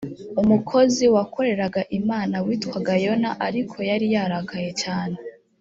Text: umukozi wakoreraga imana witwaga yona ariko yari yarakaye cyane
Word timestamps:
umukozi 0.41 1.03
wakoreraga 1.15 1.81
imana 1.99 2.35
witwaga 2.45 2.93
yona 3.05 3.29
ariko 3.47 3.77
yari 3.89 4.05
yarakaye 4.15 4.71
cyane 4.81 5.17